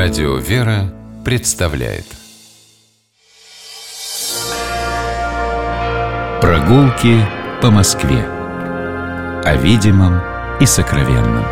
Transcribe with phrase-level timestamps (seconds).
[0.00, 2.04] Радио «Вера» представляет.
[6.40, 7.26] Прогулки
[7.60, 8.24] по Москве.
[9.44, 10.20] О видимом
[10.60, 11.44] и сокровенном.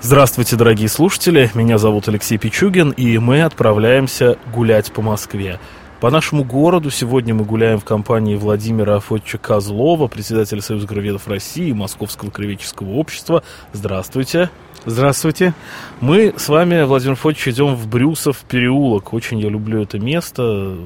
[0.00, 5.60] Здравствуйте, дорогие слушатели, меня зовут Алексей Пичугин, и мы отправляемся гулять по Москве.
[6.00, 11.72] По нашему городу сегодня мы гуляем в компании Владимира Афотча Козлова, председателя Союза краеведов России,
[11.72, 13.42] Московского краеведческого общества.
[13.72, 14.50] Здравствуйте.
[14.84, 15.54] Здравствуйте.
[16.02, 19.14] Мы с вами, Владимир Фотич, идем в Брюсов переулок.
[19.14, 20.76] Очень я люблю это место.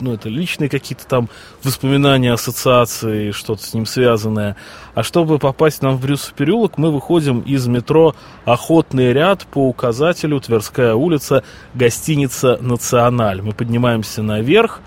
[0.00, 1.28] Ну, это личные какие-то там
[1.62, 4.56] воспоминания, ассоциации, что-то с ним связанное.
[4.94, 10.40] А чтобы попасть нам в Брюсов переулок, мы выходим из метро «Охотный ряд» по указателю
[10.40, 11.42] Тверская улица,
[11.74, 13.42] гостиница «Националь».
[13.42, 14.80] Мы поднимаемся наверх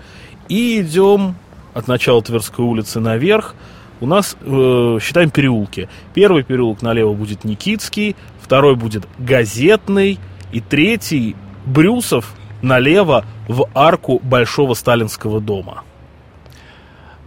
[0.48, 1.34] и идем
[1.74, 3.54] от начала Тверской улицы наверх,
[4.00, 5.88] у нас, э, считаем, переулки.
[6.12, 10.18] Первый переулок налево будет Никитский, второй будет Газетный,
[10.50, 15.84] и третий Брюсов налево в арку Большого Сталинского дома.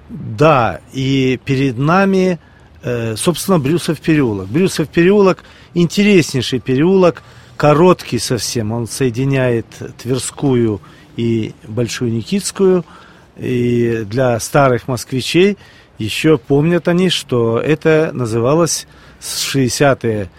[0.09, 2.40] Да, и перед нами,
[2.84, 4.48] э, собственно, Брюсов переулок.
[4.48, 7.23] Брюсов переулок интереснейший переулок,
[7.58, 8.72] короткий совсем.
[8.72, 9.66] Он соединяет
[9.98, 10.82] Тверскую
[11.17, 12.86] и Большую Никитскую.
[13.38, 15.58] И для старых москвичей
[15.98, 18.88] еще помнят они, что это называлось
[19.20, 20.30] с 60-е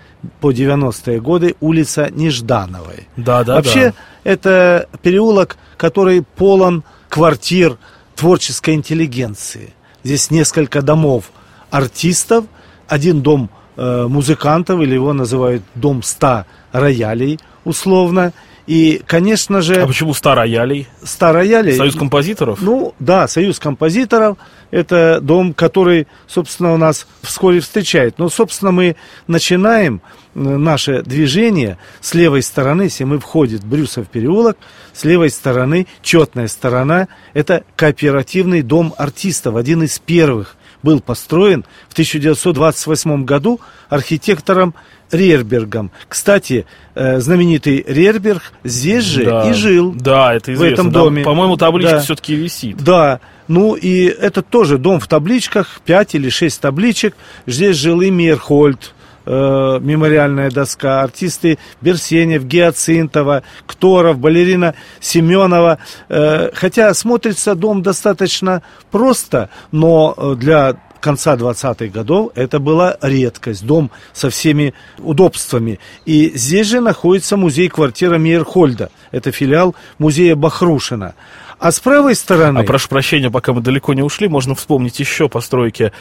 [0.41, 3.09] по 90-е годы улица Неждановой.
[3.17, 3.95] Да, да, Вообще, да.
[4.27, 7.79] Это переулок, который полон квартир
[8.17, 9.73] творческой интеллигенции.
[10.03, 11.31] Здесь несколько домов
[11.71, 12.45] артистов,
[12.89, 18.33] один дом э, музыкантов, или его называют дом ста роялей, условно,
[18.67, 19.75] и, конечно же...
[19.77, 20.89] А почему 100 роялей?
[21.05, 21.77] 100 роялей...
[21.77, 22.61] Союз композиторов?
[22.61, 24.39] Ну, да, Союз композиторов.
[24.73, 28.19] Это дом, который, собственно, у нас вскоре встречает.
[28.19, 28.97] Но, собственно, мы
[29.29, 30.03] начинаем
[30.37, 34.57] наше движение с левой стороны, если мы входим в Брюсов переулок,
[34.93, 41.93] с левой стороны, четная сторона, это кооперативный дом артистов, один из первых был построен в
[41.93, 44.75] 1928 году архитектором
[45.11, 45.91] Рербергом.
[46.09, 49.49] Кстати, э, знаменитый Рерберг здесь же да.
[49.49, 49.93] и жил.
[49.93, 50.71] Да, это известно.
[50.71, 51.23] В этом да, доме.
[51.25, 52.01] По-моему, табличка Да.
[52.01, 52.77] все-таки висит.
[52.79, 57.17] Да, ну и это тоже дом в табличках, 5 или 6 табличек.
[57.47, 58.95] Здесь жил и Мирхольд,
[59.27, 65.79] э, мемориальная доска, артисты Берсенев, Геоцинтова, Кторов, балерина Семенова.
[66.09, 73.65] Э, хотя смотрится дом достаточно просто, но э, для конца 20-х годов это была редкость,
[73.65, 75.79] дом со всеми удобствами.
[76.05, 78.91] И здесь же находится музей-квартира Мейерхольда.
[79.13, 81.15] Это филиал музея Бахрушина.
[81.59, 82.59] А с правой стороны...
[82.59, 85.93] А прошу прощения, пока мы далеко не ушли, можно вспомнить еще постройки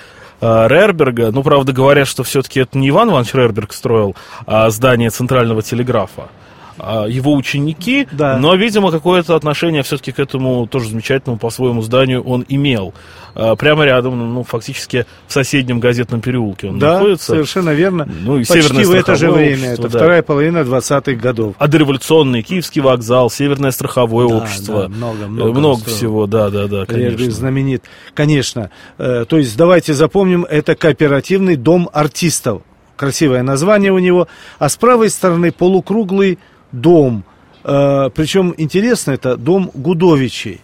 [0.41, 1.31] э, Рерберга.
[1.31, 4.15] Ну, правда, говорят, что все-таки это не Иван Иванович Рерберг строил
[4.45, 6.29] а здание Центрального телеграфа.
[6.77, 8.37] А его ученики, Да.
[8.37, 12.93] но, видимо, какое-то отношение все-таки к этому тоже замечательному по-своему зданию он имел.
[13.33, 17.25] А, Прямо рядом, ну, фактически в соседнем газетном переулке он да, находится.
[17.33, 18.07] совершенно верно.
[18.21, 19.99] Ну, и Почти Северное в это же время, общество, это да.
[19.99, 21.55] вторая половина 20-х годов.
[21.57, 24.81] А дореволюционный Киевский вокзал, Северное страховое Да, общество.
[24.83, 25.97] да, много, много много строил.
[25.97, 27.31] всего, да, да, да, конечно.
[27.31, 27.83] знаменит.
[28.13, 28.69] Конечно.
[28.97, 32.61] Э, то есть давайте запомним, это кооперативный дом артистов.
[32.95, 34.29] Красивое название у него.
[34.59, 36.39] А с правой стороны полукруглый
[36.81, 37.23] дом.
[37.63, 40.61] Э, причем интересно, это дом Гудовичей.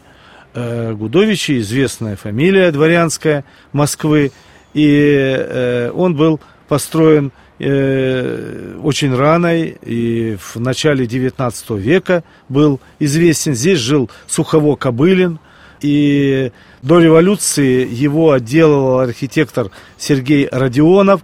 [0.53, 4.31] Э, Гудовичи известная фамилия дворянская Москвы.
[4.73, 13.53] И э, он был построен очень рано, и в начале 19 века был известен.
[13.53, 15.37] Здесь жил Сухово Кобылин,
[15.79, 16.51] и
[16.81, 19.69] до революции его отделывал архитектор
[19.99, 21.21] Сергей Родионов.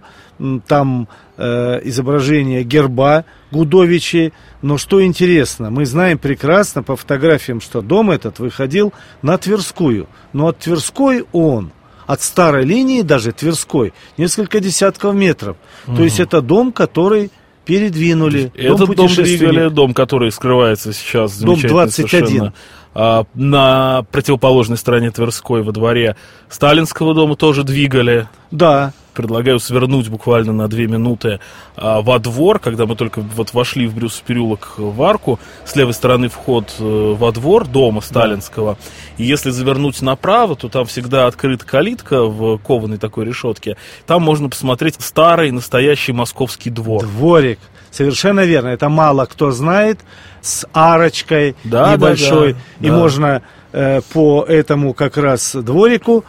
[0.68, 4.32] Там э, изображение герба Гудовичей.
[4.60, 10.08] Но что интересно, мы знаем прекрасно по фотографиям, что дом этот выходил на Тверскую.
[10.32, 11.72] Но от Тверской он
[12.06, 15.56] от старой линии, даже Тверской, несколько десятков метров.
[15.86, 17.30] То есть это дом, который
[17.68, 18.50] передвинули.
[18.54, 19.38] Этот дом путешественник.
[19.38, 22.08] двигали, дом, который скрывается сейчас Дом замечательно 21.
[22.08, 22.54] совершенно,
[22.94, 26.16] а, на противоположной стороне Тверской во дворе
[26.48, 28.26] Сталинского дома тоже двигали.
[28.50, 31.40] Да, Предлагаю свернуть буквально на две минуты
[31.74, 35.40] а, во двор, когда мы только вот вошли в Брюсов переулок в арку.
[35.64, 38.78] С левой стороны вход э, во двор дома Сталинского.
[39.16, 43.76] И если завернуть направо, то там всегда открыта калитка в кованой такой решетке.
[44.06, 47.02] Там можно посмотреть старый настоящий московский двор.
[47.02, 47.58] дворик.
[47.90, 48.68] Совершенно верно.
[48.68, 49.98] Это мало кто знает.
[50.42, 52.52] С арочкой Да, небольшой.
[52.52, 52.96] да, да, И да.
[52.96, 53.42] можно
[53.72, 56.24] э, по этому как раз дворику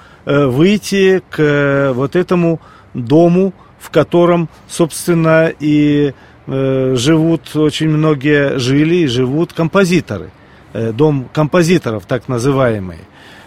[0.48, 2.60] выйти к э, вот этому
[2.94, 6.14] дому, в котором, собственно, и
[6.48, 10.30] э, живут очень многие, жили и живут композиторы.
[10.74, 13.00] Э, дом композиторов, так называемый.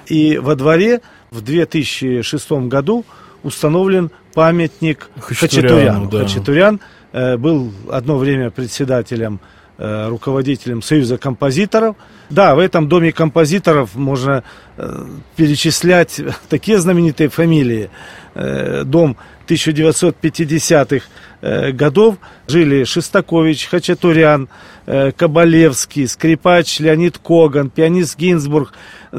[0.07, 1.01] И во дворе
[1.31, 3.05] в 2006 году
[3.45, 6.09] установлен памятник Хачатуряну.
[6.09, 6.23] Да.
[6.23, 6.81] Хачатурян
[7.13, 11.97] э, был одно время председателем Э, руководителем Союза композиторов.
[12.31, 14.45] Да, в этом доме композиторов можно
[14.77, 17.91] э, перечислять такие знаменитые фамилии.
[18.35, 19.17] Э, дом
[19.47, 22.17] 1950-х годов
[22.47, 24.49] жили Шестакович, Хачатурян,
[24.87, 28.73] Кабалевский, скрипач Леонид Коган, пианист Гинзбург.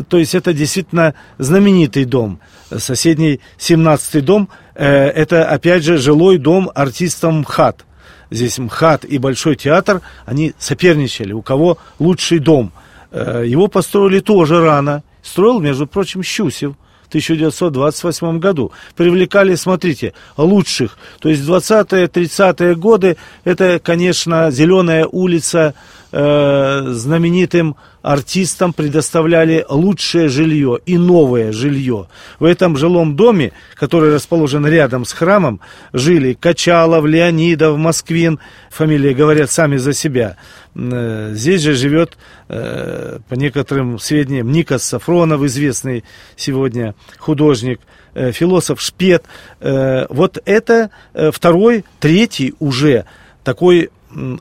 [0.07, 2.39] То есть это действительно знаменитый дом.
[2.75, 7.85] Соседний 17-й дом, это опять же жилой дом артистам МХАТ
[8.31, 12.71] здесь МХАТ и Большой театр, они соперничали, у кого лучший дом.
[13.11, 15.03] Э, его построили тоже рано.
[15.21, 16.73] Строил, между прочим, Щусев.
[17.03, 18.71] в 1928 году.
[18.95, 20.97] Привлекали, смотрите, лучших.
[21.19, 25.75] То есть 20-е, 30-е годы, это, конечно, Зеленая улица,
[26.13, 32.07] э, знаменитым артистам предоставляли лучшее жилье и новое жилье.
[32.39, 35.59] В этом жилом доме, который расположен рядом с храмом,
[35.91, 38.39] жили Качалов, Леонидов, Москвин.
[38.69, 40.37] Фамилии говорят сами за себя.
[40.75, 42.17] Э, здесь же живет,
[42.47, 46.03] э, по некоторым сведениям, Никос Сафронов, известный
[46.35, 47.81] сегодня художник,
[48.13, 49.23] э, философ Шпет.
[49.59, 50.91] Вот это
[51.31, 53.05] второй, третий уже
[53.43, 53.89] такой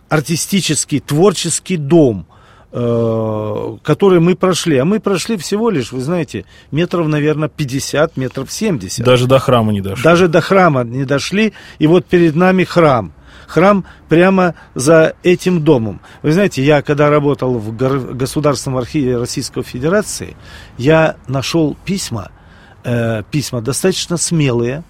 [0.09, 2.27] артистический, творческий дом,
[2.73, 4.79] э, который мы прошли.
[4.79, 9.05] А мы прошли всего лишь, вы знаете, метров, наверное, 50, метров 70.
[9.05, 10.05] Даже до храма не дошли.
[10.05, 11.53] Даже до храма не дошли.
[11.79, 13.13] И вот перед нами храм.
[13.47, 16.01] Храм прямо за этим домом.
[16.23, 20.37] Вы знаете, я когда работал в Государственном архиве Российской Федерации,
[20.79, 22.31] я нашел письма,
[22.85, 24.85] э, письма достаточно смелые,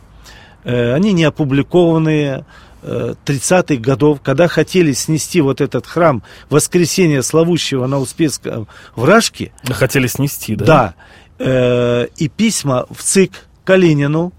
[0.63, 2.45] э, они не опубликованные,
[2.83, 9.53] 30-х годов, когда хотели снести вот этот храм Воскресения Славущего на Успенском вражке.
[9.65, 10.65] Хотели снести, да?
[10.65, 10.95] Да.
[11.39, 13.33] Э, и письма в ЦИК
[13.65, 14.33] Калинину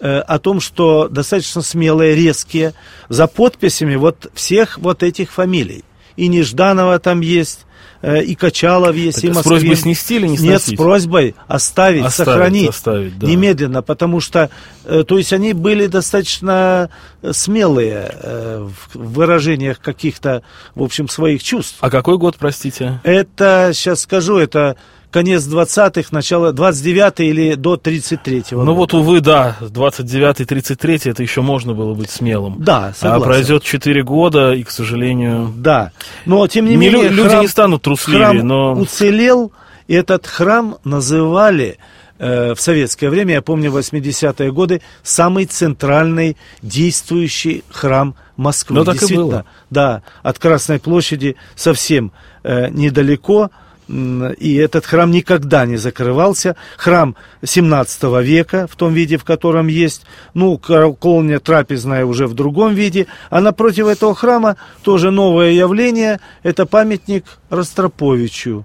[0.00, 2.74] э, о том, что достаточно смелые, резкие,
[3.08, 5.84] за подписями вот всех вот этих фамилий.
[6.16, 7.66] И Нежданова там есть,
[8.02, 9.42] и Качалов есть, так, и Москвин.
[9.42, 10.68] С просьбой снести или не сносить?
[10.68, 13.26] Нет, с просьбой оставить, оставить сохранить оставить, да.
[13.26, 14.50] немедленно, потому что,
[14.84, 16.90] э, то есть они были достаточно
[17.22, 20.42] э, смелые в выражениях каких-то,
[20.74, 21.76] в общем, своих чувств.
[21.80, 23.00] А какой год, простите?
[23.04, 24.76] Это, сейчас скажу, это
[25.12, 28.64] конец 20-х, начало 29 или до 33-го.
[28.64, 32.56] Ну вот, увы, да, 29-й, 33-й, это еще можно было быть смелым.
[32.58, 33.22] Да, а согласен.
[33.22, 35.52] А пройдет 4 года, и, к сожалению...
[35.56, 35.92] Да,
[36.26, 37.08] но тем не, не менее...
[37.08, 38.72] Люди храм, не станут трусливее, храм но...
[38.72, 39.52] уцелел,
[39.86, 41.78] и этот храм называли
[42.18, 48.76] э, в советское время, я помню, 80-е годы, самый центральный действующий храм Москвы.
[48.76, 49.44] Ну, так и было.
[49.70, 52.12] Да, от Красной площади совсем
[52.42, 53.50] э, недалеко,
[53.92, 56.56] и этот храм никогда не закрывался.
[56.78, 60.06] Храм 17 века в том виде, в котором есть.
[60.34, 63.06] Ну, колония трапезная уже в другом виде.
[63.28, 66.20] А напротив этого храма тоже новое явление.
[66.42, 68.64] Это памятник Ростроповичу.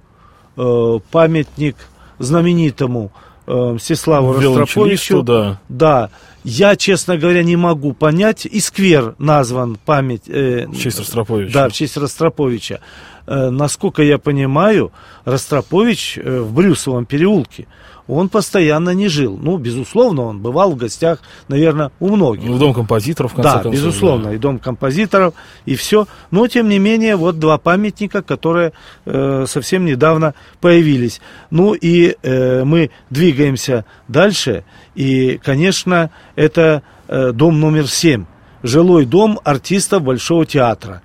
[0.56, 1.76] Э, памятник
[2.20, 3.12] знаменитому
[3.48, 5.24] э, Мстиславу Ростроповичу.
[5.24, 5.60] Да.
[5.68, 6.10] да.
[6.46, 8.46] Я, честно говоря, не могу понять.
[8.46, 10.24] И сквер назван память...
[10.28, 11.54] Э, в честь Ростроповича.
[11.54, 12.80] Да, в честь Ростроповича.
[13.28, 14.92] Э, насколько я понимаю,
[15.26, 17.68] Ростропович э, в Брюсовом переулке,
[18.08, 19.38] он постоянно не жил.
[19.38, 21.20] Ну, безусловно, он бывал в гостях,
[21.50, 22.50] наверное, у многих.
[22.50, 23.74] Ну, дом композиторов, в конце да, концов.
[23.74, 24.34] безусловно, да.
[24.34, 25.34] и дом композиторов,
[25.66, 26.08] и все.
[26.32, 28.72] Но, тем не менее, вот два памятника, которые
[29.06, 31.20] э, совсем недавно появились.
[31.52, 34.64] Ну, и э, мы двигаемся дальше.
[34.96, 38.26] И, конечно, это э, дом номер семь.
[38.64, 41.02] Жилой дом артистов Большого театра.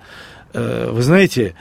[0.53, 1.55] Э, вы знаете,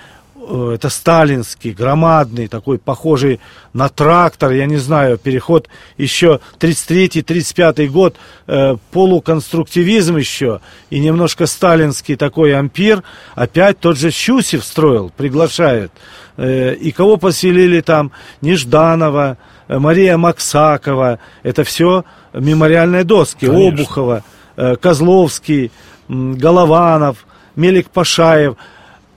[0.48, 3.40] это сталинский, громадный, такой похожий
[3.72, 12.16] на трактор, я не знаю, переход еще 33-35 год, э, полуконструктивизм еще, и немножко сталинский
[12.16, 13.02] такой ампир,
[13.34, 15.92] опять тот же Щусев строил, приглашают.
[16.36, 18.12] Э, и кого поселили там?
[18.40, 23.68] Нежданова, э, Мария Максакова, это все мемориальные доски, Конечно.
[23.68, 24.24] Обухова,
[24.56, 25.70] э, Козловский,
[26.08, 28.56] Голованов, Мелик Пашаев,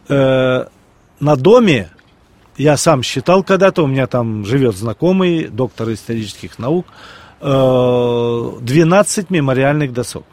[0.08, 0.66] э,
[1.20, 1.90] на доме,
[2.58, 6.86] я сам считал когда-то, у меня там живет знакомый, доктор исторических наук,
[7.42, 7.42] 12
[8.72, 10.26] э, мемориальных досок.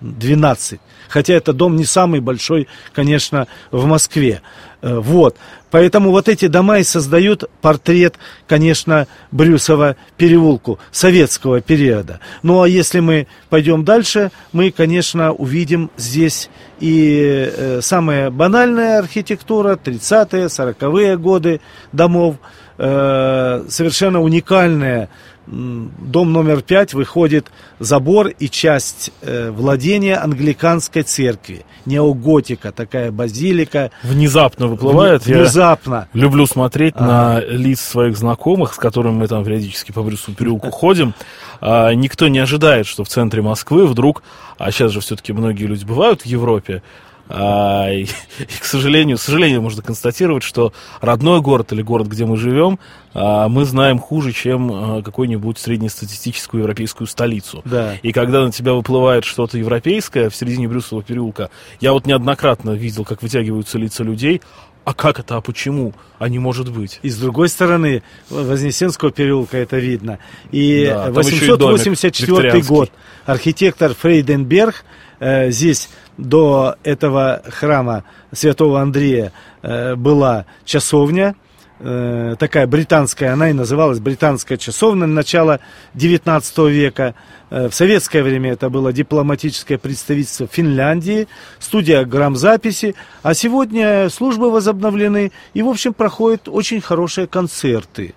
[0.00, 0.80] 12.
[1.08, 4.42] Хотя это дом не самый большой, конечно, в Москве.
[4.80, 5.36] Э, вот.
[5.70, 12.20] Поэтому вот эти дома и создают портрет, конечно, Брюсова переулку советского периода.
[12.42, 16.48] Ну а если мы пойдем дальше, мы, конечно, увидим здесь
[16.80, 21.60] и э, самая банальная архитектура, 30-е, 40-е годы
[21.92, 22.36] домов,
[22.78, 25.10] э, совершенно уникальная
[25.50, 27.46] дом номер пять выходит
[27.78, 31.64] забор и часть э, владения англиканской церкви.
[31.86, 33.90] Неоготика, такая базилика.
[34.02, 35.24] Внезапно выплывает.
[35.24, 36.08] Внезапно.
[36.12, 37.06] Я люблю смотреть ага.
[37.06, 41.14] на лиц своих знакомых, с которыми мы там периодически по Брюсу переулку ходим.
[41.60, 44.22] А, никто не ожидает, что в центре Москвы вдруг,
[44.58, 46.82] а сейчас же все-таки многие люди бывают в Европе,
[47.28, 48.04] а, и,
[48.38, 52.78] и, к сожалению, к сожалению, можно констатировать, что родной город или город, где мы живем,
[53.14, 57.62] а, мы знаем хуже, чем а, какую-нибудь среднестатистическую европейскую столицу.
[57.64, 57.94] Да.
[58.02, 63.04] И когда на тебя выплывает что-то европейское в середине Брюсового переулка, я вот неоднократно видел,
[63.04, 64.40] как вытягиваются лица людей,
[64.88, 65.92] а как это, а почему?
[66.18, 66.98] А не может быть.
[67.02, 70.18] И с другой стороны, Вознесенского переулка это видно.
[70.50, 72.90] И да, 884 год.
[73.26, 74.86] Архитектор Фрейденберг
[75.20, 79.32] э, здесь до этого храма святого Андрея
[79.62, 81.36] э, была часовня,
[81.78, 85.60] э, такая британская, она и называлась британская часовня начала
[85.94, 87.14] 19 века.
[87.50, 91.28] Э, в советское время это было дипломатическое представительство Финляндии,
[91.60, 98.14] студия грамзаписи, а сегодня службы возобновлены и, в общем, проходят очень хорошие концерты.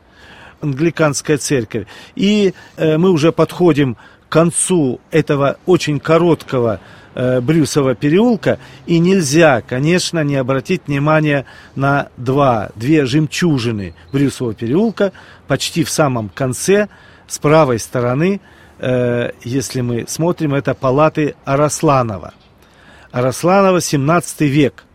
[0.60, 1.88] Англиканская церковь.
[2.15, 3.96] И э, мы уже подходим
[4.29, 6.79] к концу этого очень короткого
[7.13, 15.12] Брюсова переулка, и нельзя, конечно, не обратить внимание на два, две жемчужины Брюсова переулка,
[15.48, 16.88] почти в самом конце,
[17.27, 18.41] с правой стороны,
[18.80, 22.34] э, если мы смотрим, это палаты Арасланова.
[23.12, 24.86] Арасланова, 17 век.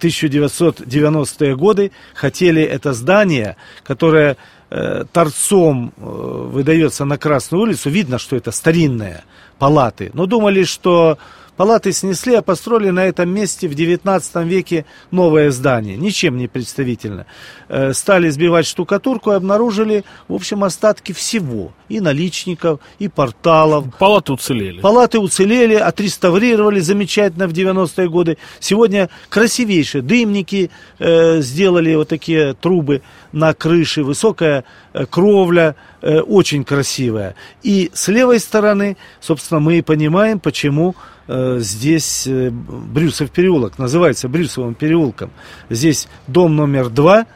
[0.00, 4.36] 1990-е годы хотели это здание, которое
[4.70, 9.24] э, торцом э, выдается на Красную улицу, видно, что это старинные
[9.58, 11.18] палаты, но думали, что
[11.56, 17.26] Палаты снесли, а построили на этом месте в 19 веке новое здание, ничем не представительно.
[17.68, 21.72] Э, стали сбивать штукатурку и обнаружили, в общем, остатки всего.
[21.88, 23.86] И наличников, и порталов.
[23.98, 24.80] Палаты уцелели.
[24.80, 28.38] Палаты уцелели, отреставрировали замечательно в 90-е годы.
[28.60, 36.64] Сегодня красивейшие дымники э, сделали вот такие трубы на крыше, высокая э, кровля, э, очень
[36.64, 37.34] красивая.
[37.62, 40.96] И с левой стороны, собственно, мы и понимаем, почему
[41.28, 45.30] здесь э, Брюсов переулок, называется Брюсовым переулком.
[45.70, 47.26] Здесь дом номер два,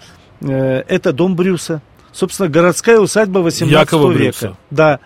[0.40, 1.82] э, это дом Брюса.
[2.12, 4.18] Собственно, городская усадьба 18 Якова века.
[4.22, 4.56] Брюса.
[4.70, 5.00] Да,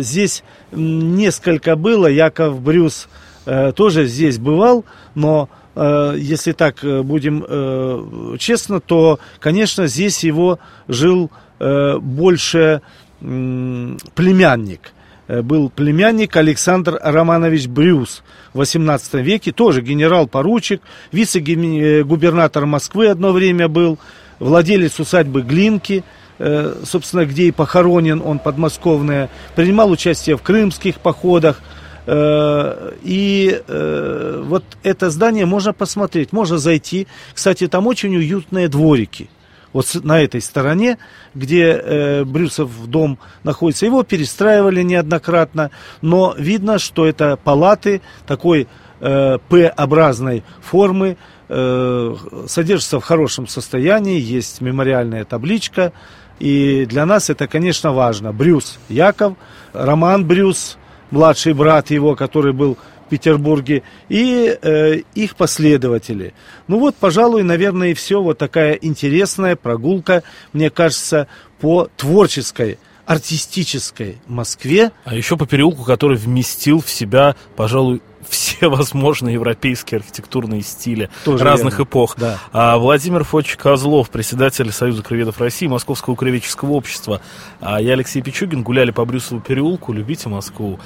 [0.00, 3.08] здесь несколько было, Яков Брюс
[3.44, 12.80] тоже здесь бывал, но если так будем честно, то, конечно, здесь его жил больше
[13.18, 14.99] племянник– Э,
[15.42, 18.22] был племянник Александр Романович Брюс.
[18.52, 20.82] В 18 веке, тоже генерал-поручик,
[21.12, 23.98] вице-губернатор Москвы одно время был,
[24.38, 26.04] владелец усадьбы Глинки,
[26.38, 31.60] э, собственно, где и похоронен он подмосковное, принимал участие в крымских походах,
[32.06, 37.06] э, и вот это здание можно посмотреть, можно зайти.
[37.34, 39.28] Кстати, там очень уютные дворики–
[39.72, 40.98] вот на этой стороне,
[41.34, 45.70] где э, Брюсов дом находится, его перестраивали неоднократно,
[46.02, 48.68] но видно, что это палаты такой
[49.00, 51.16] э, П-образной формы,
[51.48, 55.92] э, содержатся в хорошем состоянии, есть мемориальная табличка,
[56.38, 58.32] и для нас это, конечно, важно.
[58.32, 59.34] Брюс Яков,
[59.72, 60.78] Роман Брюс,
[61.10, 62.78] младший брат его, который был
[63.10, 66.32] Петербурге, и э, их последователи.
[66.68, 68.22] Ну вот, пожалуй, наверное, и все.
[68.22, 71.26] Вот такая интересная прогулка, мне кажется,
[71.60, 74.92] по творческой артистической Москве.
[75.04, 81.44] А еще по переулку, который вместил в себя, пожалуй, все возможные европейские архитектурные стили Тоже
[81.44, 81.84] разных верно.
[81.84, 82.14] эпох.
[82.16, 82.38] Да.
[82.52, 87.20] А Владимир Фотч Козлов, председатель Союза краеведов России, Московского краеведческого общества.
[87.60, 89.92] А я, Алексей Пичугин, гуляли по Брюсову переулку.
[89.92, 90.78] Любите Москву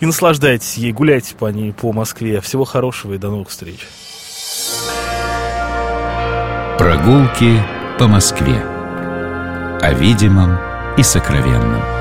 [0.00, 2.40] и наслаждайтесь ей, гуляйте по ней по Москве.
[2.40, 3.86] Всего хорошего и до новых встреч.
[6.78, 7.62] Прогулки
[7.98, 8.62] по Москве.
[9.80, 10.58] О видимом
[10.96, 11.95] и сокровенном.